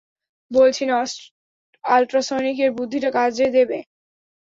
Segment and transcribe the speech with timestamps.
[0.51, 0.97] বলেছি না,
[1.83, 3.77] আল্ট্রাসনিকের বুদ্ধিটা কাজ দেবে?